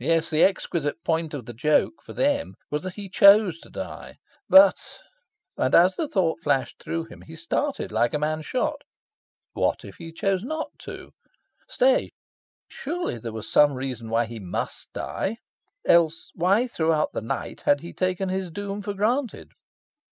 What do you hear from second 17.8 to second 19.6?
he taken his doom for granted?...